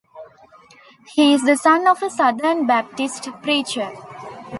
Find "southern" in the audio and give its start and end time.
2.09-2.65